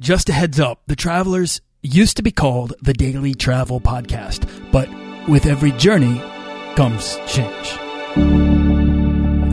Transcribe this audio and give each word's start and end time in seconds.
Just 0.00 0.28
a 0.28 0.32
heads 0.32 0.60
up 0.60 0.82
The 0.86 0.94
Travelers 0.94 1.60
used 1.82 2.18
to 2.18 2.22
be 2.22 2.30
called 2.30 2.72
the 2.80 2.92
Daily 2.92 3.34
Travel 3.34 3.80
Podcast, 3.80 4.48
but 4.70 4.88
with 5.28 5.44
every 5.44 5.72
journey 5.72 6.20
comes 6.76 7.16
change. 7.26 7.76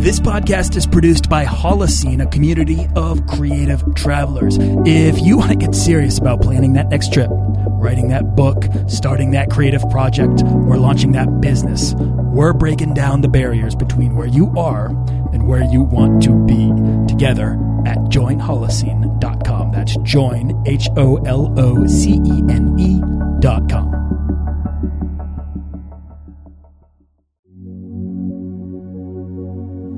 This 0.04 0.20
podcast 0.20 0.76
is 0.76 0.86
produced 0.86 1.32
by 1.32 1.46
Holocene, 1.46 2.22
a 2.22 2.28
community 2.28 2.86
of 2.96 3.26
creative 3.26 3.84
travelers. 3.96 4.60
If 4.86 5.20
you 5.20 5.40
want 5.40 5.50
to 5.50 5.58
get 5.58 5.74
serious 5.74 6.20
about 6.20 6.44
planning 6.44 6.74
that 6.74 6.90
next 6.90 7.12
trip, 7.12 7.32
writing 7.76 8.10
that 8.10 8.36
book, 8.36 8.66
starting 8.88 9.32
that 9.32 9.50
creative 9.50 9.88
project, 9.90 10.44
or 10.44 10.78
launching 10.78 11.12
that 11.14 11.42
business, 11.42 11.94
we're 11.96 12.54
breaking 12.54 12.94
down 12.94 13.22
the 13.22 13.30
barriers 13.30 13.76
between 13.76 14.16
where 14.16 14.28
you 14.28 14.52
are 14.58 14.88
and 15.34 15.48
where 15.48 15.64
you 15.64 15.82
want 15.82 16.24
to 16.24 16.34
be 16.46 16.72
together 17.08 17.54
at 17.86 17.98
joinholocene.com. 18.10 19.72
That's 19.72 19.96
join, 19.98 20.64
H 20.66 20.90
O 20.98 21.18
L 21.26 21.54
O 21.58 21.86
C 21.88 22.14
E 22.26 22.44
N 22.50 22.76
E.com. 22.80 24.06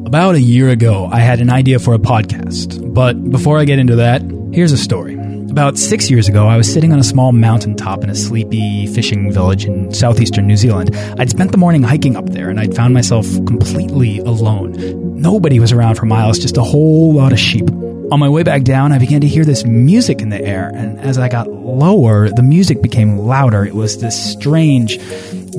About 0.08 0.36
a 0.36 0.42
year 0.42 0.70
ago, 0.70 1.10
I 1.12 1.20
had 1.20 1.42
an 1.42 1.50
idea 1.50 1.80
for 1.80 1.94
a 1.94 2.00
podcast. 2.00 2.94
But 2.94 3.22
before 3.30 3.58
I 3.58 3.66
get 3.66 3.78
into 3.78 3.98
that, 3.98 4.22
here's 4.54 4.72
a 4.72 4.78
story. 4.78 5.17
About 5.58 5.80
six 5.80 6.12
years 6.12 6.30
ago, 6.30 6.46
I 6.46 6.56
was 6.56 6.72
sitting 6.72 6.94
on 6.94 7.00
a 7.00 7.04
small 7.04 7.32
mountaintop 7.32 8.04
in 8.04 8.12
a 8.12 8.16
sleepy 8.16 8.86
fishing 8.86 9.34
village 9.34 9.66
in 9.66 9.92
southeastern 9.92 10.46
New 10.46 10.56
Zealand. 10.56 10.96
I'd 11.18 11.32
spent 11.32 11.52
the 11.52 11.58
morning 11.58 11.82
hiking 11.82 12.16
up 12.16 12.28
there, 12.28 12.52
and 12.52 12.60
I'd 12.60 12.76
found 12.76 12.94
myself 12.94 13.26
completely 13.48 14.20
alone. 14.20 14.76
Nobody 15.20 15.60
was 15.60 15.72
around 15.72 15.96
for 15.96 16.06
miles, 16.06 16.38
just 16.38 16.58
a 16.58 16.62
whole 16.62 17.12
lot 17.12 17.34
of 17.34 17.40
sheep. 17.40 17.68
On 18.12 18.20
my 18.20 18.30
way 18.30 18.44
back 18.44 18.66
down, 18.66 18.92
I 18.92 19.00
began 19.00 19.20
to 19.22 19.28
hear 19.28 19.44
this 19.44 19.66
music 19.66 20.22
in 20.22 20.30
the 20.30 20.40
air, 20.40 20.70
and 20.76 21.00
as 21.00 21.18
I 21.18 21.28
got 21.28 21.48
lower, 21.48 22.30
the 22.30 22.44
music 22.44 22.84
became 22.84 23.18
louder. 23.18 23.66
It 23.66 23.74
was 23.74 24.00
this 24.00 24.16
strange 24.34 25.00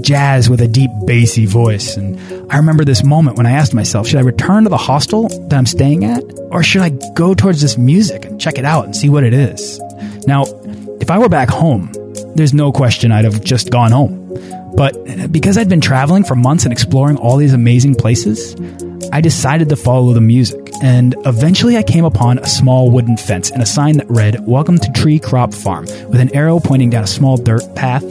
jazz 0.00 0.48
with 0.48 0.60
a 0.60 0.68
deep 0.68 0.92
bassy 1.06 1.44
voice. 1.44 1.96
And 1.96 2.20
I 2.52 2.56
remember 2.58 2.84
this 2.84 3.02
moment 3.02 3.36
when 3.36 3.46
I 3.46 3.50
asked 3.50 3.74
myself, 3.74 4.06
should 4.06 4.18
I 4.18 4.22
return 4.22 4.62
to 4.62 4.70
the 4.70 4.76
hostel 4.76 5.28
that 5.48 5.54
I'm 5.54 5.66
staying 5.66 6.04
at? 6.04 6.22
Or 6.52 6.62
should 6.62 6.82
I 6.82 6.90
go 7.14 7.34
towards 7.34 7.60
this 7.60 7.76
music 7.76 8.24
and 8.26 8.40
check 8.40 8.58
it 8.58 8.64
out 8.64 8.84
and 8.84 8.94
see 8.94 9.08
what 9.08 9.24
it 9.24 9.34
is? 9.34 9.80
Now, 10.28 10.44
if 11.00 11.10
I 11.10 11.16
were 11.16 11.30
back 11.30 11.48
home, 11.48 11.90
there's 12.34 12.52
no 12.52 12.70
question 12.70 13.12
I'd 13.12 13.24
have 13.24 13.42
just 13.42 13.70
gone 13.70 13.92
home. 13.92 14.28
But 14.76 15.32
because 15.32 15.56
I'd 15.56 15.70
been 15.70 15.80
traveling 15.80 16.22
for 16.22 16.34
months 16.36 16.64
and 16.64 16.72
exploring 16.72 17.16
all 17.16 17.38
these 17.38 17.54
amazing 17.54 17.94
places, 17.94 18.54
I 19.10 19.22
decided 19.22 19.70
to 19.70 19.76
follow 19.76 20.12
the 20.12 20.20
music. 20.20 20.70
And 20.82 21.14
eventually 21.24 21.78
I 21.78 21.82
came 21.82 22.04
upon 22.04 22.40
a 22.40 22.46
small 22.46 22.90
wooden 22.90 23.16
fence 23.16 23.50
and 23.50 23.62
a 23.62 23.66
sign 23.66 23.96
that 23.96 24.10
read, 24.10 24.46
Welcome 24.46 24.76
to 24.76 24.92
Tree 24.92 25.18
Crop 25.18 25.54
Farm, 25.54 25.86
with 26.10 26.20
an 26.20 26.36
arrow 26.36 26.60
pointing 26.60 26.90
down 26.90 27.04
a 27.04 27.06
small 27.06 27.38
dirt 27.38 27.62
path. 27.74 28.04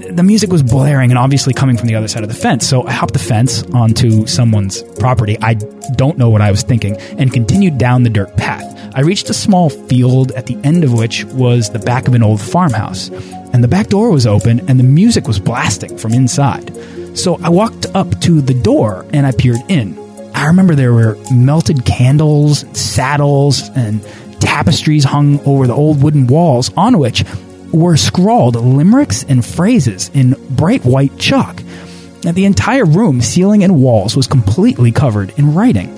The 0.00 0.22
music 0.22 0.50
was 0.50 0.62
blaring 0.62 1.10
and 1.10 1.18
obviously 1.18 1.54
coming 1.54 1.76
from 1.76 1.88
the 1.88 1.94
other 1.94 2.08
side 2.08 2.22
of 2.22 2.28
the 2.28 2.34
fence, 2.34 2.66
so 2.66 2.86
I 2.86 2.92
hopped 2.92 3.12
the 3.12 3.18
fence 3.18 3.62
onto 3.72 4.26
someone's 4.26 4.82
property. 4.98 5.36
I 5.40 5.54
don't 5.54 6.18
know 6.18 6.30
what 6.30 6.40
I 6.40 6.50
was 6.50 6.62
thinking, 6.62 6.96
and 7.18 7.32
continued 7.32 7.78
down 7.78 8.02
the 8.02 8.10
dirt 8.10 8.36
path. 8.36 8.64
I 8.96 9.00
reached 9.00 9.28
a 9.28 9.34
small 9.34 9.68
field 9.68 10.32
at 10.32 10.46
the 10.46 10.58
end 10.64 10.82
of 10.82 10.94
which 10.94 11.24
was 11.26 11.70
the 11.70 11.78
back 11.78 12.08
of 12.08 12.14
an 12.14 12.22
old 12.22 12.40
farmhouse. 12.40 13.10
And 13.52 13.62
the 13.62 13.68
back 13.68 13.88
door 13.88 14.10
was 14.10 14.26
open 14.26 14.60
and 14.70 14.78
the 14.78 14.84
music 14.84 15.26
was 15.26 15.38
blasting 15.38 15.98
from 15.98 16.14
inside. 16.14 16.74
So 17.16 17.38
I 17.42 17.50
walked 17.50 17.84
up 17.94 18.20
to 18.22 18.40
the 18.40 18.54
door 18.54 19.04
and 19.12 19.26
I 19.26 19.32
peered 19.32 19.60
in. 19.68 19.98
I 20.34 20.46
remember 20.46 20.74
there 20.74 20.94
were 20.94 21.18
melted 21.30 21.84
candles, 21.84 22.64
saddles, 22.72 23.68
and 23.76 24.02
tapestries 24.40 25.04
hung 25.04 25.40
over 25.40 25.66
the 25.66 25.74
old 25.74 26.02
wooden 26.02 26.26
walls 26.26 26.70
on 26.76 26.98
which 26.98 27.22
were 27.72 27.96
scrawled 27.96 28.56
limericks 28.56 29.24
and 29.24 29.44
phrases 29.44 30.10
in 30.14 30.34
bright 30.50 30.84
white 30.84 31.18
chalk. 31.18 31.60
And 32.24 32.34
the 32.34 32.44
entire 32.44 32.84
room, 32.84 33.20
ceiling 33.20 33.62
and 33.62 33.80
walls, 33.80 34.16
was 34.16 34.26
completely 34.26 34.92
covered 34.92 35.32
in 35.38 35.54
writing. 35.54 35.92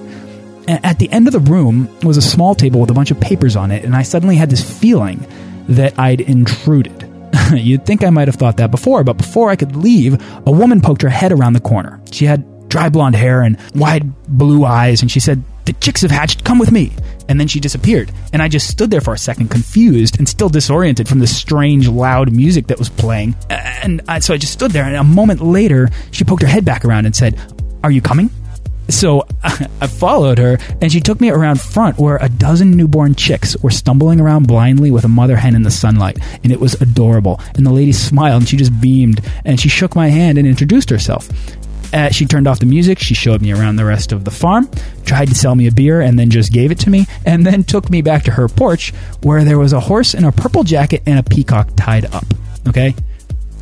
At 0.68 0.98
the 0.98 1.10
end 1.10 1.26
of 1.26 1.32
the 1.32 1.40
room 1.40 1.88
was 2.02 2.18
a 2.18 2.22
small 2.22 2.54
table 2.54 2.80
with 2.80 2.90
a 2.90 2.94
bunch 2.94 3.10
of 3.10 3.18
papers 3.18 3.56
on 3.56 3.70
it, 3.70 3.84
and 3.84 3.96
I 3.96 4.02
suddenly 4.02 4.36
had 4.36 4.50
this 4.50 4.78
feeling 4.78 5.26
that 5.68 5.98
I'd 5.98 6.20
intruded. 6.20 7.10
You'd 7.52 7.86
think 7.86 8.04
I 8.04 8.10
might 8.10 8.28
have 8.28 8.34
thought 8.34 8.58
that 8.58 8.70
before, 8.70 9.04
but 9.04 9.16
before 9.16 9.48
I 9.48 9.56
could 9.56 9.76
leave, 9.76 10.22
a 10.46 10.50
woman 10.50 10.82
poked 10.82 11.02
her 11.02 11.08
head 11.08 11.32
around 11.32 11.54
the 11.54 11.60
corner. 11.60 12.00
She 12.12 12.26
had 12.26 12.68
dry 12.68 12.90
blonde 12.90 13.16
hair 13.16 13.42
and 13.42 13.58
wide 13.74 14.12
blue 14.26 14.64
eyes, 14.64 15.00
and 15.00 15.10
she 15.10 15.20
said, 15.20 15.42
The 15.64 15.72
chicks 15.74 16.02
have 16.02 16.10
hatched, 16.10 16.44
come 16.44 16.58
with 16.58 16.70
me. 16.70 16.92
And 17.28 17.38
then 17.38 17.48
she 17.48 17.60
disappeared. 17.60 18.10
And 18.32 18.42
I 18.42 18.48
just 18.48 18.68
stood 18.68 18.90
there 18.90 19.00
for 19.00 19.14
a 19.14 19.18
second, 19.18 19.50
confused 19.50 20.18
and 20.18 20.28
still 20.28 20.48
disoriented 20.48 21.08
from 21.08 21.18
the 21.18 21.26
strange, 21.26 21.88
loud 21.88 22.32
music 22.32 22.68
that 22.68 22.78
was 22.78 22.88
playing. 22.88 23.34
And 23.50 24.00
I, 24.08 24.20
so 24.20 24.34
I 24.34 24.38
just 24.38 24.52
stood 24.52 24.72
there, 24.72 24.84
and 24.84 24.96
a 24.96 25.04
moment 25.04 25.40
later, 25.40 25.90
she 26.10 26.24
poked 26.24 26.42
her 26.42 26.48
head 26.48 26.64
back 26.64 26.84
around 26.84 27.06
and 27.06 27.14
said, 27.14 27.38
Are 27.82 27.90
you 27.90 28.00
coming? 28.00 28.30
So 28.88 29.26
I 29.42 29.86
followed 29.86 30.38
her, 30.38 30.58
and 30.80 30.90
she 30.90 31.00
took 31.00 31.20
me 31.20 31.30
around 31.30 31.60
front 31.60 31.98
where 31.98 32.16
a 32.16 32.28
dozen 32.28 32.72
newborn 32.72 33.14
chicks 33.14 33.56
were 33.58 33.70
stumbling 33.70 34.20
around 34.20 34.46
blindly 34.46 34.90
with 34.90 35.04
a 35.04 35.08
mother 35.08 35.36
hen 35.36 35.54
in 35.54 35.62
the 35.62 35.70
sunlight, 35.70 36.18
and 36.42 36.50
it 36.52 36.60
was 36.60 36.74
adorable. 36.80 37.40
And 37.54 37.66
the 37.66 37.72
lady 37.72 37.92
smiled, 37.92 38.42
and 38.42 38.48
she 38.48 38.56
just 38.56 38.80
beamed, 38.80 39.20
and 39.44 39.60
she 39.60 39.68
shook 39.68 39.94
my 39.94 40.08
hand 40.08 40.38
and 40.38 40.46
introduced 40.46 40.90
herself. 40.90 41.28
Uh, 41.92 42.10
she 42.10 42.26
turned 42.26 42.46
off 42.46 42.58
the 42.58 42.66
music. 42.66 42.98
She 42.98 43.14
showed 43.14 43.40
me 43.42 43.52
around 43.52 43.76
the 43.76 43.84
rest 43.84 44.12
of 44.12 44.24
the 44.24 44.30
farm, 44.30 44.68
tried 45.04 45.28
to 45.28 45.34
sell 45.34 45.54
me 45.54 45.66
a 45.66 45.72
beer, 45.72 46.00
and 46.00 46.18
then 46.18 46.30
just 46.30 46.52
gave 46.52 46.70
it 46.70 46.78
to 46.80 46.90
me, 46.90 47.06
and 47.24 47.46
then 47.46 47.64
took 47.64 47.90
me 47.90 48.02
back 48.02 48.24
to 48.24 48.32
her 48.32 48.48
porch 48.48 48.92
where 49.22 49.44
there 49.44 49.58
was 49.58 49.72
a 49.72 49.80
horse 49.80 50.14
in 50.14 50.24
a 50.24 50.32
purple 50.32 50.64
jacket 50.64 51.02
and 51.06 51.18
a 51.18 51.22
peacock 51.22 51.70
tied 51.76 52.06
up. 52.14 52.24
Okay? 52.68 52.94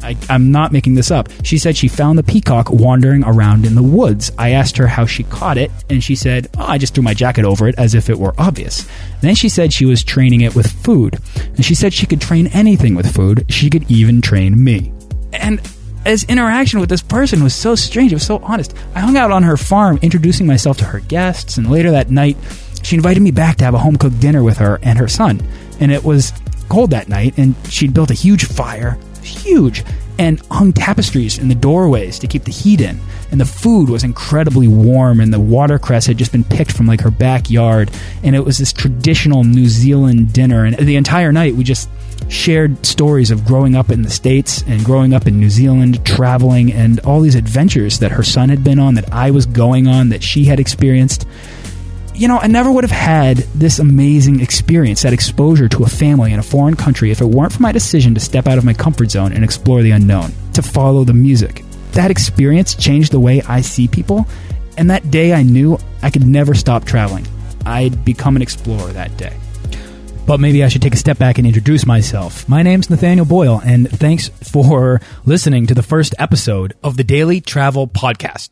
I, 0.02 0.16
am 0.28 0.52
not 0.52 0.72
making 0.72 0.94
this 0.94 1.10
up. 1.10 1.28
She 1.42 1.58
said 1.58 1.76
she 1.76 1.88
found 1.88 2.18
the 2.18 2.22
peacock 2.22 2.70
wandering 2.70 3.24
around 3.24 3.66
in 3.66 3.74
the 3.74 3.82
woods. 3.82 4.30
I 4.38 4.50
asked 4.50 4.76
her 4.76 4.86
how 4.86 5.06
she 5.06 5.24
caught 5.24 5.58
it, 5.58 5.70
and 5.90 6.02
she 6.02 6.14
said, 6.14 6.48
oh, 6.56 6.64
I 6.66 6.78
just 6.78 6.94
threw 6.94 7.02
my 7.02 7.14
jacket 7.14 7.44
over 7.44 7.66
it 7.66 7.74
as 7.78 7.94
if 7.94 8.08
it 8.10 8.18
were 8.18 8.34
obvious. 8.38 8.86
Then 9.20 9.34
she 9.34 9.48
said 9.48 9.72
she 9.72 9.86
was 9.86 10.04
training 10.04 10.42
it 10.42 10.54
with 10.54 10.70
food. 10.70 11.18
And 11.36 11.64
she 11.64 11.74
said 11.74 11.92
she 11.92 12.06
could 12.06 12.20
train 12.20 12.48
anything 12.48 12.94
with 12.94 13.12
food. 13.12 13.46
She 13.48 13.70
could 13.70 13.90
even 13.90 14.20
train 14.20 14.62
me. 14.62 14.92
And 15.32 15.60
as 16.06 16.22
interaction 16.24 16.78
with 16.80 16.88
this 16.88 17.02
person 17.02 17.42
was 17.42 17.54
so 17.54 17.74
strange. 17.74 18.12
It 18.12 18.16
was 18.16 18.26
so 18.26 18.38
honest. 18.38 18.74
I 18.94 19.00
hung 19.00 19.16
out 19.16 19.32
on 19.32 19.42
her 19.42 19.56
farm, 19.56 19.98
introducing 20.00 20.46
myself 20.46 20.78
to 20.78 20.84
her 20.84 21.00
guests, 21.00 21.58
and 21.58 21.70
later 21.70 21.90
that 21.90 22.10
night, 22.10 22.36
she 22.82 22.94
invited 22.94 23.20
me 23.20 23.32
back 23.32 23.56
to 23.56 23.64
have 23.64 23.74
a 23.74 23.78
home 23.78 23.96
cooked 23.96 24.20
dinner 24.20 24.42
with 24.42 24.58
her 24.58 24.78
and 24.82 24.98
her 24.98 25.08
son. 25.08 25.42
And 25.80 25.90
it 25.90 26.04
was 26.04 26.32
cold 26.68 26.90
that 26.90 27.08
night, 27.08 27.36
and 27.36 27.54
she'd 27.68 27.92
built 27.92 28.10
a 28.10 28.14
huge 28.14 28.44
fire, 28.44 28.96
huge, 29.22 29.84
and 30.18 30.40
hung 30.50 30.72
tapestries 30.72 31.38
in 31.38 31.48
the 31.48 31.54
doorways 31.54 32.18
to 32.20 32.26
keep 32.26 32.44
the 32.44 32.52
heat 32.52 32.80
in. 32.80 32.98
And 33.30 33.40
the 33.40 33.44
food 33.44 33.90
was 33.90 34.04
incredibly 34.04 34.68
warm, 34.68 35.20
and 35.20 35.32
the 35.32 35.40
watercress 35.40 36.06
had 36.06 36.16
just 36.16 36.32
been 36.32 36.44
picked 36.44 36.72
from 36.72 36.86
like 36.86 37.00
her 37.00 37.10
backyard. 37.10 37.90
And 38.22 38.36
it 38.36 38.44
was 38.44 38.58
this 38.58 38.72
traditional 38.72 39.42
New 39.42 39.66
Zealand 39.66 40.32
dinner. 40.32 40.64
And 40.64 40.76
the 40.76 40.96
entire 40.96 41.32
night, 41.32 41.54
we 41.56 41.64
just 41.64 41.90
shared 42.28 42.84
stories 42.84 43.30
of 43.30 43.44
growing 43.44 43.74
up 43.76 43.90
in 43.90 44.02
the 44.02 44.10
States 44.10 44.62
and 44.66 44.84
growing 44.84 45.14
up 45.14 45.26
in 45.26 45.38
New 45.38 45.50
Zealand, 45.50 46.04
traveling, 46.04 46.72
and 46.72 47.00
all 47.00 47.20
these 47.20 47.34
adventures 47.34 47.98
that 48.00 48.12
her 48.12 48.22
son 48.22 48.48
had 48.48 48.64
been 48.64 48.78
on, 48.78 48.94
that 48.94 49.12
I 49.12 49.30
was 49.30 49.46
going 49.46 49.86
on, 49.86 50.08
that 50.08 50.22
she 50.22 50.44
had 50.44 50.58
experienced. 50.60 51.26
You 52.14 52.28
know, 52.28 52.38
I 52.38 52.46
never 52.46 52.72
would 52.72 52.84
have 52.84 52.90
had 52.90 53.38
this 53.54 53.78
amazing 53.78 54.40
experience, 54.40 55.02
that 55.02 55.12
exposure 55.12 55.68
to 55.68 55.84
a 55.84 55.88
family 55.88 56.32
in 56.32 56.38
a 56.38 56.42
foreign 56.42 56.74
country, 56.74 57.10
if 57.10 57.20
it 57.20 57.26
weren't 57.26 57.52
for 57.52 57.62
my 57.62 57.72
decision 57.72 58.14
to 58.14 58.20
step 58.20 58.46
out 58.46 58.58
of 58.58 58.64
my 58.64 58.72
comfort 58.72 59.10
zone 59.10 59.32
and 59.32 59.44
explore 59.44 59.82
the 59.82 59.90
unknown, 59.90 60.32
to 60.54 60.62
follow 60.62 61.04
the 61.04 61.12
music. 61.12 61.62
That 61.92 62.10
experience 62.10 62.74
changed 62.74 63.12
the 63.12 63.20
way 63.20 63.42
I 63.42 63.60
see 63.60 63.86
people, 63.86 64.26
and 64.78 64.90
that 64.90 65.10
day 65.10 65.32
I 65.32 65.42
knew 65.42 65.78
I 66.02 66.10
could 66.10 66.26
never 66.26 66.54
stop 66.54 66.84
traveling. 66.84 67.26
I'd 67.64 68.04
become 68.04 68.36
an 68.36 68.42
explorer 68.42 68.92
that 68.92 69.16
day. 69.16 69.36
But 70.26 70.40
maybe 70.40 70.64
I 70.64 70.68
should 70.68 70.82
take 70.82 70.94
a 70.94 70.98
step 70.98 71.18
back 71.18 71.38
and 71.38 71.46
introduce 71.46 71.86
myself. 71.86 72.48
My 72.48 72.62
name's 72.62 72.90
Nathaniel 72.90 73.26
Boyle, 73.26 73.60
and 73.64 73.88
thanks 73.88 74.28
for 74.28 75.00
listening 75.24 75.66
to 75.68 75.74
the 75.74 75.82
first 75.82 76.14
episode 76.18 76.74
of 76.82 76.96
the 76.96 77.04
Daily 77.04 77.40
Travel 77.40 77.86
Podcast. 77.86 78.50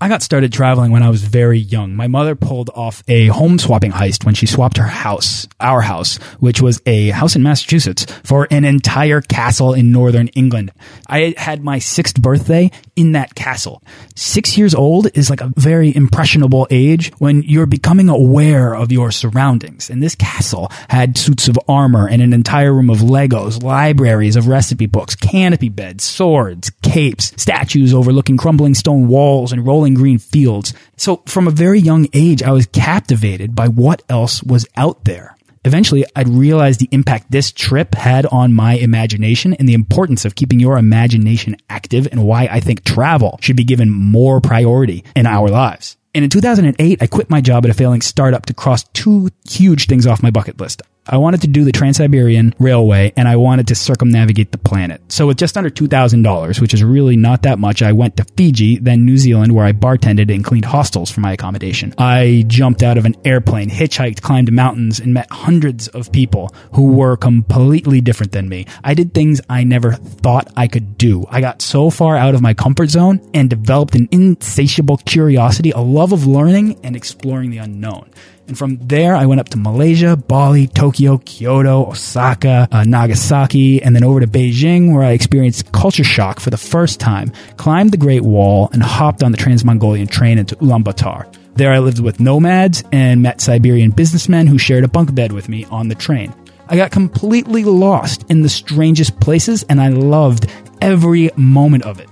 I 0.00 0.08
got 0.08 0.22
started 0.22 0.52
traveling 0.52 0.90
when 0.90 1.02
I 1.04 1.08
was 1.08 1.22
very 1.22 1.58
young. 1.58 1.94
My 1.94 2.08
mother 2.08 2.34
pulled 2.34 2.68
off 2.74 3.02
a 3.08 3.28
home 3.28 3.58
swapping 3.58 3.92
heist 3.92 4.26
when 4.26 4.34
she 4.34 4.44
swapped 4.44 4.76
her 4.76 4.86
house, 4.86 5.46
our 5.60 5.80
house, 5.80 6.16
which 6.40 6.60
was 6.60 6.82
a 6.84 7.10
house 7.10 7.36
in 7.36 7.42
Massachusetts, 7.42 8.04
for 8.24 8.46
an 8.50 8.64
entire 8.64 9.20
castle 9.20 9.72
in 9.72 9.92
northern 9.92 10.28
England. 10.28 10.72
I 11.08 11.34
had 11.38 11.62
my 11.62 11.78
sixth 11.78 12.20
birthday 12.20 12.70
in 12.96 13.12
that 13.12 13.34
castle. 13.34 13.82
Six 14.16 14.58
years 14.58 14.74
old 14.74 15.08
is 15.16 15.30
like 15.30 15.40
a 15.40 15.52
very 15.56 15.94
impressionable 15.94 16.66
age 16.70 17.12
when 17.18 17.42
you're 17.42 17.64
becoming 17.64 18.08
aware 18.08 18.74
of 18.74 18.92
your 18.92 19.10
surroundings. 19.12 19.88
And 19.88 20.02
this 20.02 20.16
castle 20.16 20.70
had 20.88 21.16
suits 21.16 21.46
of 21.48 21.58
armor 21.68 22.08
and 22.08 22.20
an 22.20 22.32
entire 22.32 22.74
room 22.74 22.90
of 22.90 22.98
Legos, 22.98 23.62
libraries 23.62 24.36
of 24.36 24.48
recipe 24.48 24.86
books, 24.86 25.14
canopy 25.14 25.68
beds, 25.68 26.04
swords, 26.04 26.70
capes, 26.82 27.32
statues 27.40 27.94
overlooking 27.94 28.36
crumbling 28.36 28.74
stone 28.74 29.08
walls 29.08 29.52
and 29.52 29.64
rolling 29.66 29.83
green 29.92 30.16
fields. 30.16 30.72
So 30.96 31.22
from 31.26 31.46
a 31.46 31.50
very 31.50 31.78
young 31.78 32.08
age, 32.14 32.42
I 32.42 32.52
was 32.52 32.64
captivated 32.64 33.54
by 33.54 33.68
what 33.68 34.00
else 34.08 34.42
was 34.42 34.66
out 34.78 35.04
there. 35.04 35.36
Eventually, 35.66 36.04
I'd 36.16 36.28
realize 36.28 36.76
the 36.78 36.88
impact 36.90 37.30
this 37.30 37.52
trip 37.52 37.94
had 37.94 38.24
on 38.26 38.54
my 38.54 38.74
imagination 38.74 39.54
and 39.54 39.68
the 39.68 39.74
importance 39.74 40.24
of 40.24 40.34
keeping 40.34 40.60
your 40.60 40.78
imagination 40.78 41.56
active 41.68 42.08
and 42.10 42.24
why 42.24 42.48
I 42.50 42.60
think 42.60 42.84
travel 42.84 43.38
should 43.42 43.56
be 43.56 43.64
given 43.64 43.90
more 43.90 44.40
priority 44.40 45.04
in 45.14 45.26
our 45.26 45.48
lives. 45.48 45.96
And 46.14 46.22
in 46.22 46.30
2008, 46.30 47.02
I 47.02 47.06
quit 47.06 47.28
my 47.28 47.40
job 47.40 47.64
at 47.64 47.70
a 47.70 47.74
failing 47.74 48.02
startup 48.02 48.46
to 48.46 48.54
cross 48.54 48.84
two 48.92 49.30
huge 49.48 49.86
things 49.86 50.06
off 50.06 50.22
my 50.22 50.30
bucket 50.30 50.60
list. 50.60 50.82
I 51.06 51.18
wanted 51.18 51.42
to 51.42 51.48
do 51.48 51.64
the 51.64 51.72
Trans 51.72 51.98
Siberian 51.98 52.54
Railway 52.58 53.12
and 53.14 53.28
I 53.28 53.36
wanted 53.36 53.68
to 53.68 53.74
circumnavigate 53.74 54.52
the 54.52 54.58
planet. 54.58 55.02
So 55.12 55.26
with 55.26 55.36
just 55.36 55.58
under 55.58 55.68
$2,000, 55.68 56.60
which 56.62 56.72
is 56.72 56.82
really 56.82 57.14
not 57.14 57.42
that 57.42 57.58
much, 57.58 57.82
I 57.82 57.92
went 57.92 58.16
to 58.16 58.24
Fiji, 58.38 58.78
then 58.78 59.04
New 59.04 59.18
Zealand, 59.18 59.54
where 59.54 59.66
I 59.66 59.72
bartended 59.72 60.34
and 60.34 60.42
cleaned 60.42 60.64
hostels 60.64 61.10
for 61.10 61.20
my 61.20 61.32
accommodation. 61.32 61.92
I 61.98 62.44
jumped 62.46 62.82
out 62.82 62.96
of 62.96 63.04
an 63.04 63.16
airplane, 63.26 63.68
hitchhiked, 63.68 64.22
climbed 64.22 64.50
mountains, 64.50 64.98
and 64.98 65.12
met 65.12 65.30
hundreds 65.30 65.88
of 65.88 66.10
people 66.10 66.54
who 66.72 66.92
were 66.92 67.18
completely 67.18 68.00
different 68.00 68.32
than 68.32 68.48
me. 68.48 68.66
I 68.82 68.94
did 68.94 69.12
things 69.12 69.42
I 69.50 69.62
never 69.62 69.92
thought 69.92 70.50
I 70.56 70.68
could 70.68 70.96
do. 70.96 71.26
I 71.28 71.42
got 71.42 71.60
so 71.60 71.90
far 71.90 72.16
out 72.16 72.34
of 72.34 72.40
my 72.40 72.54
comfort 72.54 72.88
zone 72.88 73.20
and 73.34 73.50
developed 73.50 73.94
an 73.94 74.08
insatiable 74.10 74.96
curiosity, 74.96 75.70
a 75.72 75.80
love 75.80 76.12
of 76.12 76.26
learning 76.26 76.80
and 76.82 76.96
exploring 76.96 77.50
the 77.50 77.58
unknown. 77.58 78.10
And 78.46 78.58
from 78.58 78.76
there, 78.76 79.16
I 79.16 79.26
went 79.26 79.40
up 79.40 79.48
to 79.50 79.58
Malaysia, 79.58 80.16
Bali, 80.16 80.66
Tokyo, 80.66 81.18
Kyoto, 81.18 81.86
Osaka, 81.86 82.68
uh, 82.70 82.84
Nagasaki, 82.84 83.82
and 83.82 83.94
then 83.94 84.04
over 84.04 84.20
to 84.20 84.26
Beijing, 84.26 84.92
where 84.92 85.02
I 85.02 85.12
experienced 85.12 85.72
culture 85.72 86.04
shock 86.04 86.40
for 86.40 86.50
the 86.50 86.58
first 86.58 87.00
time, 87.00 87.32
climbed 87.56 87.92
the 87.92 87.96
Great 87.96 88.22
Wall, 88.22 88.68
and 88.72 88.82
hopped 88.82 89.22
on 89.22 89.32
the 89.32 89.38
Trans 89.38 89.64
Mongolian 89.64 90.06
train 90.06 90.38
into 90.38 90.56
Ulaanbaatar. 90.56 91.34
There, 91.56 91.72
I 91.72 91.78
lived 91.78 92.00
with 92.00 92.20
nomads 92.20 92.82
and 92.92 93.22
met 93.22 93.40
Siberian 93.40 93.92
businessmen 93.92 94.46
who 94.46 94.58
shared 94.58 94.84
a 94.84 94.88
bunk 94.88 95.14
bed 95.14 95.32
with 95.32 95.48
me 95.48 95.64
on 95.70 95.88
the 95.88 95.94
train. 95.94 96.34
I 96.68 96.76
got 96.76 96.90
completely 96.90 97.64
lost 97.64 98.24
in 98.28 98.42
the 98.42 98.48
strangest 98.48 99.20
places, 99.20 99.64
and 99.68 99.80
I 99.80 99.88
loved 99.88 100.50
every 100.80 101.30
moment 101.36 101.84
of 101.84 102.00
it. 102.00 102.08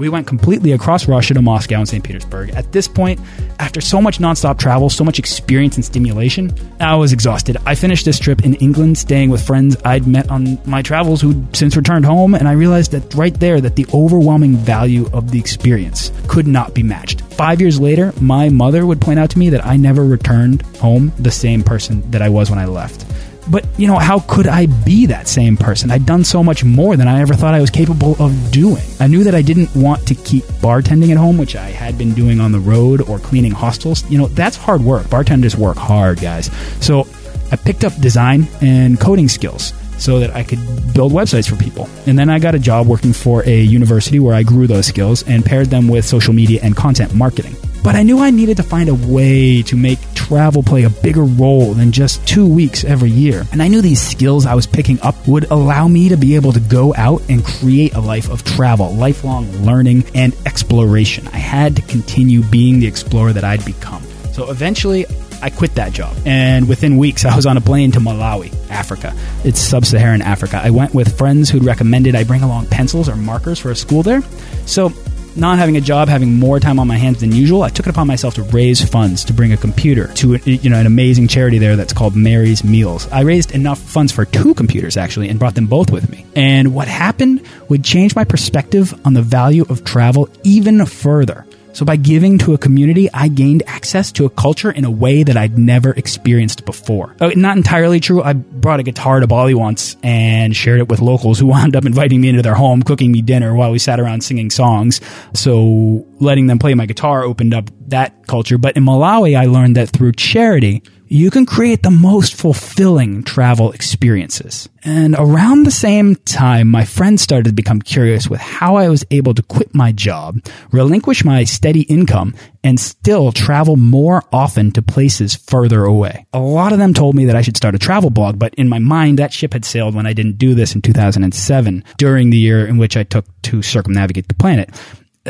We 0.00 0.08
went 0.08 0.26
completely 0.26 0.72
across 0.72 1.06
Russia 1.06 1.34
to 1.34 1.42
Moscow 1.42 1.76
and 1.76 1.86
St. 1.86 2.02
Petersburg. 2.02 2.48
At 2.54 2.72
this 2.72 2.88
point, 2.88 3.20
after 3.58 3.82
so 3.82 4.00
much 4.00 4.18
nonstop 4.18 4.58
travel, 4.58 4.88
so 4.88 5.04
much 5.04 5.18
experience 5.18 5.76
and 5.76 5.84
stimulation, 5.84 6.54
I 6.80 6.96
was 6.96 7.12
exhausted. 7.12 7.58
I 7.66 7.74
finished 7.74 8.06
this 8.06 8.18
trip 8.18 8.42
in 8.42 8.54
England, 8.54 8.96
staying 8.96 9.28
with 9.28 9.46
friends 9.46 9.76
I'd 9.84 10.06
met 10.06 10.30
on 10.30 10.58
my 10.64 10.80
travels 10.80 11.20
who'd 11.20 11.54
since 11.54 11.76
returned 11.76 12.06
home, 12.06 12.34
and 12.34 12.48
I 12.48 12.52
realized 12.52 12.92
that 12.92 13.12
right 13.14 13.38
there 13.38 13.60
that 13.60 13.76
the 13.76 13.84
overwhelming 13.92 14.56
value 14.56 15.06
of 15.12 15.32
the 15.32 15.38
experience 15.38 16.10
could 16.28 16.46
not 16.46 16.72
be 16.72 16.82
matched. 16.82 17.20
Five 17.20 17.60
years 17.60 17.78
later, 17.78 18.14
my 18.22 18.48
mother 18.48 18.86
would 18.86 19.02
point 19.02 19.18
out 19.18 19.28
to 19.32 19.38
me 19.38 19.50
that 19.50 19.66
I 19.66 19.76
never 19.76 20.06
returned 20.06 20.62
home 20.78 21.12
the 21.18 21.30
same 21.30 21.62
person 21.62 22.10
that 22.10 22.22
I 22.22 22.30
was 22.30 22.48
when 22.48 22.58
I 22.58 22.64
left. 22.64 23.04
But, 23.48 23.66
you 23.78 23.86
know, 23.86 23.98
how 23.98 24.20
could 24.20 24.46
I 24.46 24.66
be 24.66 25.06
that 25.06 25.26
same 25.26 25.56
person? 25.56 25.90
I'd 25.90 26.06
done 26.06 26.24
so 26.24 26.42
much 26.42 26.64
more 26.64 26.96
than 26.96 27.08
I 27.08 27.20
ever 27.20 27.34
thought 27.34 27.54
I 27.54 27.60
was 27.60 27.70
capable 27.70 28.16
of 28.22 28.50
doing. 28.50 28.82
I 29.00 29.06
knew 29.06 29.24
that 29.24 29.34
I 29.34 29.42
didn't 29.42 29.74
want 29.74 30.06
to 30.08 30.14
keep 30.14 30.44
bartending 30.62 31.10
at 31.10 31.16
home, 31.16 31.38
which 31.38 31.56
I 31.56 31.70
had 31.70 31.96
been 31.98 32.12
doing 32.14 32.40
on 32.40 32.52
the 32.52 32.60
road 32.60 33.00
or 33.08 33.18
cleaning 33.18 33.52
hostels. 33.52 34.08
You 34.10 34.18
know, 34.18 34.26
that's 34.28 34.56
hard 34.56 34.82
work. 34.82 35.08
Bartenders 35.08 35.56
work 35.56 35.76
hard, 35.76 36.20
guys. 36.20 36.50
So 36.80 37.06
I 37.50 37.56
picked 37.56 37.84
up 37.84 37.98
design 38.00 38.46
and 38.60 39.00
coding 39.00 39.28
skills 39.28 39.72
so 39.98 40.18
that 40.20 40.30
I 40.34 40.44
could 40.44 40.60
build 40.94 41.12
websites 41.12 41.48
for 41.48 41.56
people. 41.56 41.88
And 42.06 42.18
then 42.18 42.30
I 42.30 42.38
got 42.38 42.54
a 42.54 42.58
job 42.58 42.86
working 42.86 43.12
for 43.12 43.42
a 43.46 43.60
university 43.60 44.18
where 44.18 44.34
I 44.34 44.42
grew 44.42 44.66
those 44.66 44.86
skills 44.86 45.22
and 45.24 45.44
paired 45.44 45.68
them 45.68 45.88
with 45.88 46.04
social 46.04 46.32
media 46.32 46.60
and 46.62 46.76
content 46.76 47.14
marketing. 47.14 47.54
But 47.82 47.94
I 47.94 48.02
knew 48.02 48.18
I 48.18 48.30
needed 48.30 48.58
to 48.58 48.62
find 48.62 48.88
a 48.88 48.94
way 48.94 49.62
to 49.62 49.76
make 49.76 49.98
travel 50.14 50.62
play 50.62 50.84
a 50.84 50.90
bigger 50.90 51.24
role 51.24 51.72
than 51.74 51.92
just 51.92 52.26
two 52.26 52.46
weeks 52.46 52.84
every 52.84 53.10
year. 53.10 53.44
And 53.52 53.62
I 53.62 53.68
knew 53.68 53.80
these 53.80 54.00
skills 54.00 54.46
I 54.46 54.54
was 54.54 54.66
picking 54.66 55.00
up 55.02 55.26
would 55.26 55.50
allow 55.50 55.88
me 55.88 56.08
to 56.10 56.16
be 56.16 56.36
able 56.36 56.52
to 56.52 56.60
go 56.60 56.94
out 56.96 57.22
and 57.28 57.44
create 57.44 57.94
a 57.94 58.00
life 58.00 58.30
of 58.30 58.44
travel, 58.44 58.94
lifelong 58.94 59.50
learning, 59.64 60.04
and 60.14 60.36
exploration. 60.46 61.26
I 61.28 61.38
had 61.38 61.74
to 61.76 61.82
continue 61.82 62.42
being 62.42 62.80
the 62.80 62.86
explorer 62.86 63.32
that 63.32 63.44
I'd 63.44 63.64
become. 63.64 64.02
So 64.32 64.50
eventually, 64.50 65.06
I 65.42 65.50
quit 65.50 65.74
that 65.74 65.92
job. 65.92 66.16
And 66.24 66.68
within 66.68 66.96
weeks, 66.96 67.24
I 67.24 67.34
was 67.34 67.46
on 67.46 67.56
a 67.56 67.60
plane 67.60 67.90
to 67.92 67.98
Malawi, 68.00 68.54
Africa. 68.70 69.14
It's 69.44 69.58
sub 69.60 69.84
Saharan 69.84 70.22
Africa. 70.22 70.60
I 70.62 70.70
went 70.70 70.94
with 70.94 71.16
friends 71.16 71.50
who'd 71.50 71.64
recommended 71.64 72.14
I 72.14 72.24
bring 72.24 72.42
along 72.42 72.66
pencils 72.66 73.08
or 73.08 73.16
markers 73.16 73.58
for 73.58 73.70
a 73.70 73.76
school 73.76 74.02
there. 74.02 74.22
So 74.66 74.92
not 75.36 75.58
having 75.58 75.76
a 75.76 75.80
job, 75.80 76.08
having 76.08 76.38
more 76.38 76.60
time 76.60 76.78
on 76.78 76.88
my 76.88 76.96
hands 76.96 77.20
than 77.20 77.32
usual, 77.32 77.62
I 77.62 77.68
took 77.68 77.86
it 77.86 77.90
upon 77.90 78.06
myself 78.06 78.34
to 78.34 78.42
raise 78.42 78.82
funds 78.88 79.24
to 79.24 79.32
bring 79.32 79.52
a 79.52 79.56
computer 79.56 80.08
to 80.14 80.36
you 80.44 80.70
know 80.70 80.78
an 80.78 80.86
amazing 80.86 81.28
charity 81.28 81.58
there 81.58 81.76
that's 81.76 81.92
called 81.92 82.16
Mary's 82.16 82.64
Meals. 82.64 83.08
I 83.12 83.22
raised 83.22 83.52
enough 83.52 83.78
funds 83.78 84.12
for 84.12 84.24
two 84.24 84.54
computers 84.54 84.96
actually 84.96 85.28
and 85.28 85.38
brought 85.38 85.54
them 85.54 85.66
both 85.66 85.90
with 85.90 86.10
me. 86.10 86.26
And 86.34 86.74
what 86.74 86.88
happened 86.88 87.46
would 87.68 87.84
change 87.84 88.14
my 88.14 88.24
perspective 88.24 88.94
on 89.06 89.14
the 89.14 89.22
value 89.22 89.64
of 89.68 89.84
travel 89.84 90.28
even 90.44 90.84
further. 90.86 91.46
So 91.80 91.86
by 91.86 91.96
giving 91.96 92.36
to 92.40 92.52
a 92.52 92.58
community, 92.58 93.08
I 93.14 93.28
gained 93.28 93.62
access 93.66 94.12
to 94.12 94.26
a 94.26 94.28
culture 94.28 94.70
in 94.70 94.84
a 94.84 94.90
way 94.90 95.22
that 95.22 95.38
I'd 95.38 95.56
never 95.56 95.92
experienced 95.92 96.66
before. 96.66 97.16
Oh, 97.22 97.30
not 97.30 97.56
entirely 97.56 98.00
true. 98.00 98.22
I 98.22 98.34
brought 98.34 98.80
a 98.80 98.82
guitar 98.82 99.18
to 99.18 99.26
Bali 99.26 99.54
once 99.54 99.96
and 100.02 100.54
shared 100.54 100.80
it 100.80 100.90
with 100.90 101.00
locals 101.00 101.38
who 101.38 101.46
wound 101.54 101.74
up 101.74 101.86
inviting 101.86 102.20
me 102.20 102.28
into 102.28 102.42
their 102.42 102.54
home, 102.54 102.82
cooking 102.82 103.10
me 103.10 103.22
dinner 103.22 103.54
while 103.54 103.70
we 103.70 103.78
sat 103.78 103.98
around 103.98 104.22
singing 104.22 104.50
songs. 104.50 105.00
So 105.32 106.06
letting 106.18 106.48
them 106.48 106.58
play 106.58 106.74
my 106.74 106.84
guitar 106.84 107.22
opened 107.22 107.54
up 107.54 107.70
that 107.88 108.26
culture. 108.26 108.58
But 108.58 108.76
in 108.76 108.84
Malawi, 108.84 109.34
I 109.34 109.46
learned 109.46 109.76
that 109.76 109.88
through 109.88 110.12
charity, 110.12 110.82
you 111.12 111.28
can 111.28 111.44
create 111.44 111.82
the 111.82 111.90
most 111.90 112.34
fulfilling 112.34 113.24
travel 113.24 113.72
experiences. 113.72 114.68
And 114.84 115.16
around 115.18 115.64
the 115.64 115.72
same 115.72 116.14
time, 116.14 116.68
my 116.68 116.84
friends 116.84 117.20
started 117.20 117.46
to 117.46 117.52
become 117.52 117.82
curious 117.82 118.30
with 118.30 118.40
how 118.40 118.76
I 118.76 118.88
was 118.88 119.04
able 119.10 119.34
to 119.34 119.42
quit 119.42 119.74
my 119.74 119.90
job, 119.90 120.40
relinquish 120.70 121.24
my 121.24 121.42
steady 121.42 121.82
income, 121.82 122.36
and 122.62 122.78
still 122.78 123.32
travel 123.32 123.74
more 123.74 124.22
often 124.32 124.70
to 124.72 124.82
places 124.82 125.34
further 125.34 125.84
away. 125.84 126.26
A 126.32 126.38
lot 126.38 126.72
of 126.72 126.78
them 126.78 126.94
told 126.94 127.16
me 127.16 127.24
that 127.24 127.36
I 127.36 127.42
should 127.42 127.56
start 127.56 127.74
a 127.74 127.78
travel 127.78 128.10
blog, 128.10 128.38
but 128.38 128.54
in 128.54 128.68
my 128.68 128.78
mind, 128.78 129.18
that 129.18 129.32
ship 129.32 129.52
had 129.52 129.64
sailed 129.64 129.96
when 129.96 130.06
I 130.06 130.12
didn't 130.12 130.38
do 130.38 130.54
this 130.54 130.76
in 130.76 130.80
2007, 130.80 131.84
during 131.98 132.30
the 132.30 132.38
year 132.38 132.64
in 132.64 132.78
which 132.78 132.96
I 132.96 133.02
took 133.02 133.26
to 133.42 133.62
circumnavigate 133.62 134.28
the 134.28 134.34
planet 134.34 134.70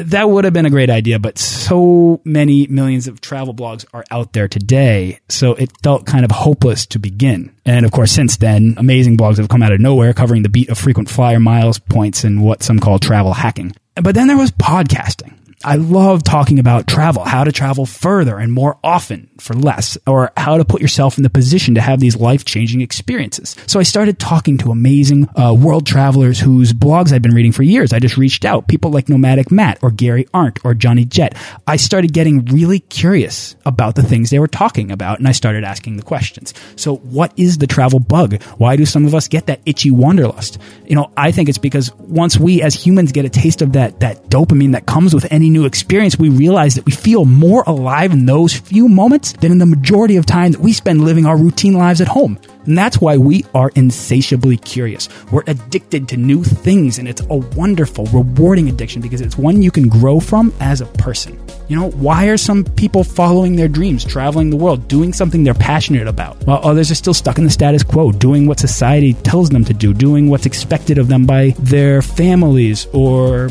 that 0.07 0.29
would 0.29 0.45
have 0.45 0.53
been 0.53 0.67
a 0.67 0.71
great 0.71 0.91
idea, 0.91 1.19
but 1.19 1.39
so 1.39 2.21
many 2.25 2.67
millions 2.67 3.07
of 3.07 3.21
travel 3.21 3.55
blogs 3.55 3.85
are 3.93 4.05
out 4.11 4.33
there 4.33 4.49
today, 4.49 5.21
so 5.29 5.55
it 5.55 5.71
felt 5.83 6.07
kind 6.07 6.25
of 6.25 6.31
hopeless 6.31 6.87
to 6.87 6.99
begin. 6.99 7.55
And 7.65 7.87
of 7.87 7.93
course, 7.93 8.13
since 8.13 8.37
then, 8.37 8.75
amazing 8.77 9.17
blogs 9.17 9.39
have 9.39 9.49
come 9.49 9.63
out 9.63 9.73
of 9.73 9.81
nowhere 9.81 10.13
covering 10.13 10.43
the 10.43 10.49
beat 10.49 10.69
of 10.69 10.79
frequent 10.79 11.09
flyer 11.09 11.41
miles 11.41 11.79
points 11.79 12.25
and 12.25 12.43
what 12.43 12.63
some 12.63 12.79
call 12.79 12.99
travel 12.99 13.33
hacking. 13.33 13.75
But 13.95 14.15
then 14.15 14.29
there 14.29 14.39
was 14.39 14.51
podcasting. 14.51 15.35
I 15.63 15.77
love 15.77 16.23
talking 16.23 16.59
about 16.59 16.87
travel, 16.87 17.23
how 17.23 17.45
to 17.45 17.53
travel 17.53 17.85
further 17.85 18.39
and 18.39 18.51
more 18.51 18.79
often 18.83 19.29
for 19.39 19.53
less, 19.53 19.99
or 20.07 20.33
how 20.35 20.57
to 20.57 20.65
put 20.65 20.81
yourself 20.81 21.19
in 21.19 21.23
the 21.23 21.29
position 21.29 21.75
to 21.75 21.83
have 21.83 22.01
these 22.01 22.17
life 22.17 22.47
changing 22.47 22.81
experiences. 22.81 23.57
So 23.67 23.79
I 23.79 23.83
started 23.83 24.19
talking 24.19 24.57
to 24.59 24.71
amazing 24.71 25.29
uh, 25.39 25.53
world 25.53 25.87
travelers 25.87 26.41
whose 26.41 26.73
blogs 26.73 27.13
I'd 27.13 27.21
been 27.21 27.35
reading 27.35 27.53
for 27.53 27.63
years. 27.63 27.93
I 27.93 27.99
just 27.99 28.17
reached 28.17 28.47
out, 28.47 28.69
people 28.69 28.91
like 28.91 29.11
Nomadic 29.11 29.53
Matt 29.53 29.79
or 29.83 29.91
Gary 29.91 30.27
Arndt 30.33 30.61
or 30.65 30.73
Johnny 30.73 31.05
Jet. 31.05 31.37
I 31.67 31.77
started 31.77 32.15
getting 32.15 32.47
really 32.47 32.79
curious 32.79 33.55
about 33.67 33.97
the 33.97 34.03
things 34.03 34.31
they 34.31 34.39
were 34.39 34.49
talking 34.49 34.91
about, 34.91 35.19
and 35.19 35.29
I 35.29 35.33
started 35.33 35.63
asking 35.63 35.99
the 35.99 36.03
questions. 36.03 36.55
So, 36.77 36.97
what 36.97 37.35
is 37.37 37.59
the 37.59 37.67
travel 37.67 37.99
bug? 37.99 38.43
Why 38.57 38.77
do 38.77 38.87
some 38.87 39.05
of 39.05 39.15
us 39.15 39.29
get 39.29 39.47
that 39.49 39.61
itchy 39.67 39.91
wanderlust? 39.91 40.59
You 40.87 40.95
know, 40.95 41.13
I 41.19 41.33
think 41.33 41.51
it's 41.51 41.59
because 41.59 41.95
once 41.97 42.39
we 42.39 42.63
as 42.63 42.75
humans 42.75 43.13
get 43.13 43.27
a 43.27 43.31
taste 43.31 43.61
of 43.61 43.75
that 43.75 44.01
that 44.01 44.31
dopamine 44.31 44.73
that 44.73 44.87
comes 44.87 45.15
with 45.15 45.31
any 45.31 45.50
new 45.51 45.65
experience, 45.65 46.19
we 46.19 46.29
realize 46.29 46.75
that 46.75 46.87
we 46.87 46.93
feel 46.93 47.25
more 47.25 47.63
alive 47.67 48.13
in 48.13 48.27
those 48.27 48.55
few 48.55 48.89
moments 48.89 49.33
than 49.35 49.53
in 49.53 49.59
the 49.59 49.67
majority 49.67 50.17
of 50.17 50.27
time 50.27 50.53
that 50.53 50.61
we 50.61 50.73
spend 50.73 51.05
living 51.05 51.27
our 51.27 51.37
routine 51.37 51.75
lives 51.75 52.01
at 52.01 52.09
home. 52.09 52.39
And 52.67 52.77
that's 52.77 53.01
why 53.01 53.17
we 53.17 53.45
are 53.55 53.71
insatiably 53.75 54.57
curious. 54.57 55.09
We're 55.33 55.45
addicted 55.47 56.09
to 56.09 56.17
new 56.17 56.45
things, 56.45 56.99
and 56.99 57.09
it's 57.09 57.23
a 57.23 57.37
wonderful, 57.37 58.05
rewarding 58.07 58.69
addiction 58.69 59.01
because 59.01 59.21
it's 59.21 59.37
one 59.37 59.63
you 59.63 59.71
can 59.71 59.89
grow 59.89 60.21
from 60.21 60.53
as 60.61 60.81
a 60.81 60.87
person. 60.87 61.41
You 61.69 61.77
know, 61.77 61.91
why 61.91 62.27
are 62.27 62.37
some 62.37 62.65
people 62.65 63.05
following 63.05 63.57
their 63.57 63.69
dreams, 63.69 64.05
traveling 64.05 64.51
the 64.51 64.57
world, 64.57 64.89
doing 64.89 65.13
something 65.13 65.43
they're 65.43 65.55
passionate 65.55 66.07
about, 66.07 66.37
while 66.47 66.61
others 66.63 66.91
are 66.91 66.97
still 66.97 67.15
stuck 67.15 67.39
in 67.39 67.45
the 67.45 67.51
status 67.51 67.83
quo, 67.83 68.13
doing 68.13 68.47
what 68.47 68.61
society 68.61 69.15
tells 69.15 69.51
them 69.51 69.65
to 69.65 69.73
do, 69.73 69.95
doing 69.95 70.29
what's 70.29 70.47
expected 70.47 70.99
of 70.99 71.09
them 71.09 71.27
by 71.27 71.55
their 71.59 72.03
families 72.03 72.87
or 72.93 73.51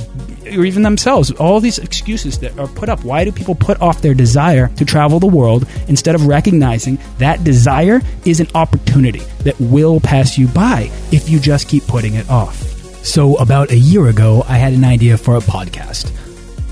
or 0.58 0.66
even 0.66 0.84
themselves. 0.84 1.32
All 1.32 1.60
these 1.60 1.80
excuses 1.80 2.40
that 2.40 2.58
are 2.58 2.68
put 2.68 2.90
up. 2.90 3.04
Why 3.04 3.24
do 3.24 3.32
people 3.32 3.56
put 3.56 3.82
off 3.82 4.02
their 4.02 4.14
desire 4.14 4.68
to 4.76 4.86
travel 4.86 5.20
the 5.20 5.28
world 5.28 5.68
instead 5.88 6.16
of 6.16 6.28
recognizing 6.28 6.98
that 7.18 7.44
desire 7.44 8.02
is 8.26 8.40
an 8.40 8.48
opportunity 8.56 9.22
that 9.44 9.60
will 9.60 10.00
pass 10.00 10.38
you 10.38 10.48
by 10.48 10.90
if 11.12 11.30
you 11.30 11.40
just 11.40 11.68
keep 11.68 11.86
putting 11.88 12.16
it 12.16 12.30
off? 12.30 12.58
So, 13.04 13.38
about 13.38 13.72
a 13.72 13.78
year 13.78 14.08
ago, 14.10 14.44
I 14.48 14.58
had 14.58 14.74
an 14.74 14.84
idea 14.84 15.18
for 15.18 15.38
a 15.38 15.40
podcast 15.40 16.12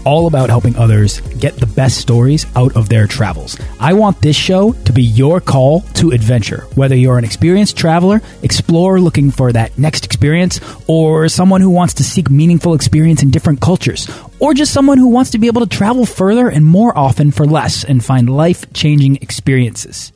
all 0.07 0.25
about 0.25 0.49
helping 0.49 0.73
others 0.77 1.19
get 1.37 1.53
the 1.57 1.65
best 1.65 1.97
stories 1.97 2.45
out 2.55 2.73
of 2.77 2.87
their 2.87 3.07
travels. 3.07 3.59
I 3.77 3.91
want 3.91 4.21
this 4.21 4.37
show 4.37 4.71
to 4.85 4.93
be 4.93 5.03
your 5.03 5.41
call 5.41 5.81
to 5.95 6.11
adventure. 6.11 6.61
Whether 6.75 6.95
you're 6.95 7.17
an 7.17 7.25
experienced 7.25 7.75
traveler, 7.75 8.21
explorer 8.41 9.01
looking 9.01 9.31
for 9.31 9.51
that 9.51 9.77
next 9.77 10.05
experience, 10.05 10.61
or 10.87 11.27
someone 11.27 11.59
who 11.59 11.69
wants 11.69 11.95
to 11.95 12.05
seek 12.05 12.29
meaningful 12.29 12.73
experience 12.73 13.21
in 13.21 13.31
different 13.31 13.59
cultures, 13.59 14.09
or 14.39 14.53
just 14.53 14.71
someone 14.71 14.97
who 14.97 15.09
wants 15.09 15.31
to 15.31 15.39
be 15.39 15.47
able 15.47 15.67
to 15.67 15.77
travel 15.77 16.05
further 16.05 16.47
and 16.47 16.65
more 16.65 16.97
often 16.97 17.29
for 17.31 17.45
less 17.45 17.83
and 17.83 18.05
find 18.05 18.29
life 18.29 18.71
changing 18.71 19.17
experiences. 19.17 20.13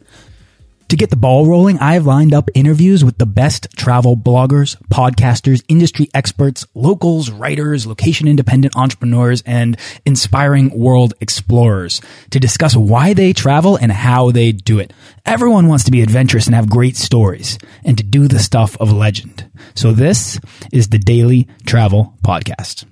To 0.91 0.97
get 0.97 1.09
the 1.09 1.15
ball 1.15 1.45
rolling, 1.45 1.79
I 1.79 1.93
have 1.93 2.05
lined 2.05 2.33
up 2.33 2.49
interviews 2.53 3.01
with 3.01 3.17
the 3.17 3.25
best 3.25 3.65
travel 3.77 4.17
bloggers, 4.17 4.75
podcasters, 4.89 5.63
industry 5.69 6.09
experts, 6.13 6.65
locals, 6.75 7.31
writers, 7.31 7.87
location 7.87 8.27
independent 8.27 8.75
entrepreneurs, 8.75 9.41
and 9.45 9.77
inspiring 10.05 10.77
world 10.77 11.13
explorers 11.21 12.01
to 12.31 12.41
discuss 12.41 12.75
why 12.75 13.13
they 13.13 13.31
travel 13.31 13.77
and 13.77 13.89
how 13.89 14.31
they 14.31 14.51
do 14.51 14.79
it. 14.79 14.91
Everyone 15.25 15.69
wants 15.69 15.85
to 15.85 15.91
be 15.91 16.01
adventurous 16.01 16.47
and 16.47 16.55
have 16.55 16.69
great 16.69 16.97
stories 16.97 17.57
and 17.85 17.97
to 17.97 18.03
do 18.03 18.27
the 18.27 18.39
stuff 18.39 18.75
of 18.81 18.91
legend. 18.91 19.49
So 19.73 19.93
this 19.93 20.41
is 20.73 20.89
the 20.89 20.99
Daily 20.99 21.47
Travel 21.65 22.17
Podcast. 22.21 22.83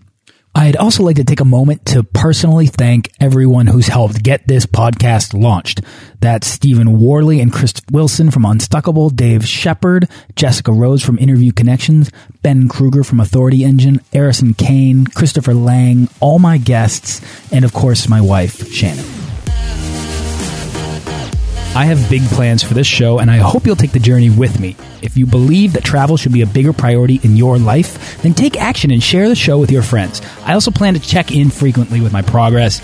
I'd 0.56 0.75
also 0.75 1.03
like 1.03 1.15
to 1.18 1.24
take 1.24 1.39
a 1.39 1.46
moment 1.46 1.86
to 1.88 2.03
personally 2.03 2.68
thank 2.68 3.12
everyone 3.20 3.68
who's 3.68 3.88
helped 3.88 4.24
get 4.24 4.48
this 4.48 4.65
podcast 4.65 5.39
launched. 5.39 5.82
That's 6.20 6.48
Stephen 6.48 7.00
Worley 7.00 7.39
and 7.39 7.53
Chris 7.53 7.74
Wilson 7.91 8.32
from 8.32 8.44
Unstuckable, 8.44 9.15
Dave 9.15 9.48
Shepard, 9.48 10.10
Jessica 10.36 10.72
Rose 10.72 11.03
from 11.03 11.20
Interview 11.20 11.51
Connections, 11.51 12.12
Ben 12.41 12.68
Kruger 12.68 13.03
from 13.03 13.20
Authority 13.20 13.63
Engine, 13.63 14.00
Arison 14.12 14.58
Kane, 14.58 15.06
Christopher 15.06 15.53
Lang, 15.53 16.10
all 16.20 16.39
my 16.39 16.58
guests, 16.58 17.22
and 17.51 17.63
of 17.63 17.72
course 17.72 18.10
my 18.10 18.20
wife, 18.20 18.68
Shannon. 18.72 19.06
I 21.76 21.86
have 21.86 22.10
big 22.10 22.24
plans 22.24 22.64
for 22.64 22.74
this 22.74 22.88
show, 22.88 23.20
and 23.20 23.30
I 23.30 23.38
hope 23.38 23.66
you'll 23.66 23.76
take 23.76 23.92
the 23.92 24.00
journey 24.00 24.30
with 24.30 24.60
me. 24.60 24.76
If 25.04 25.16
you 25.16 25.28
believe 25.28 25.74
that 25.74 25.84
travel 25.84 26.18
should 26.18 26.34
be 26.34 26.42
a 26.42 26.48
bigger 26.48 26.74
priority 26.74 27.20
in 27.24 27.38
your 27.38 27.60
life, 27.60 28.22
then 28.24 28.34
take 28.34 28.60
action 28.60 28.92
and 28.92 29.02
share 29.02 29.30
the 29.30 29.36
show 29.36 29.60
with 29.60 29.72
your 29.72 29.84
friends. 29.84 30.22
I 30.44 30.54
also 30.54 30.72
plan 30.72 30.96
to 30.96 31.00
check 31.00 31.32
in 31.32 31.52
frequently 31.52 32.02
with 32.02 32.12
my 32.12 32.24
progress, 32.24 32.80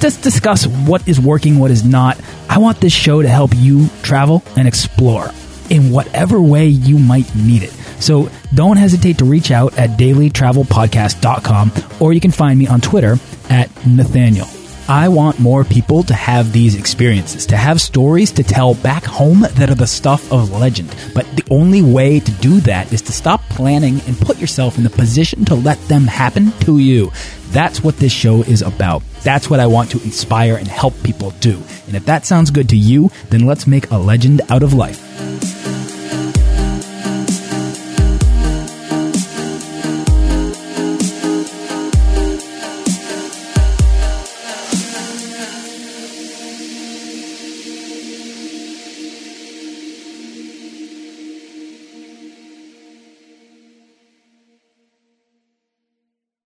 just 0.00 0.22
discuss 0.22 0.66
what 0.66 1.06
is 1.06 1.20
working, 1.20 1.58
what 1.58 1.70
is 1.70 1.84
not. 1.84 2.20
I 2.50 2.58
want 2.58 2.80
this 2.80 2.92
show 2.92 3.22
to 3.22 3.28
help 3.28 3.52
you 3.54 3.88
travel 4.02 4.42
and 4.56 4.66
explore 4.66 5.30
in 5.70 5.90
whatever 5.90 6.40
way 6.40 6.66
you 6.66 6.98
might 6.98 7.32
need 7.36 7.62
it. 7.62 7.72
So 8.00 8.30
don't 8.52 8.76
hesitate 8.76 9.18
to 9.18 9.24
reach 9.24 9.52
out 9.52 9.78
at 9.78 9.90
dailytravelpodcast.com 9.90 11.72
or 12.00 12.12
you 12.12 12.20
can 12.20 12.32
find 12.32 12.58
me 12.58 12.66
on 12.66 12.80
Twitter 12.80 13.16
at 13.48 13.70
Nathaniel. 13.86 14.48
I 14.88 15.08
want 15.08 15.40
more 15.40 15.64
people 15.64 16.02
to 16.02 16.12
have 16.12 16.52
these 16.52 16.78
experiences, 16.78 17.46
to 17.46 17.56
have 17.56 17.80
stories 17.80 18.30
to 18.32 18.42
tell 18.42 18.74
back 18.74 19.02
home 19.02 19.40
that 19.40 19.70
are 19.70 19.74
the 19.74 19.86
stuff 19.86 20.30
of 20.30 20.52
legend. 20.52 20.94
But 21.14 21.24
the 21.36 21.44
only 21.50 21.80
way 21.80 22.20
to 22.20 22.30
do 22.32 22.60
that 22.60 22.92
is 22.92 23.00
to 23.02 23.12
stop 23.12 23.40
planning 23.48 24.00
and 24.06 24.18
put 24.18 24.38
yourself 24.38 24.76
in 24.76 24.84
the 24.84 24.90
position 24.90 25.46
to 25.46 25.54
let 25.54 25.80
them 25.88 26.06
happen 26.06 26.52
to 26.60 26.78
you. 26.78 27.10
That's 27.48 27.82
what 27.82 27.96
this 27.96 28.12
show 28.12 28.42
is 28.42 28.60
about. 28.60 29.02
That's 29.22 29.48
what 29.48 29.60
I 29.60 29.66
want 29.66 29.90
to 29.92 30.02
inspire 30.02 30.56
and 30.56 30.68
help 30.68 30.94
people 31.02 31.30
do. 31.40 31.62
And 31.86 31.94
if 31.94 32.04
that 32.04 32.26
sounds 32.26 32.50
good 32.50 32.68
to 32.68 32.76
you, 32.76 33.10
then 33.30 33.46
let's 33.46 33.66
make 33.66 33.90
a 33.90 33.96
legend 33.96 34.42
out 34.50 34.62
of 34.62 34.74
life. 34.74 35.03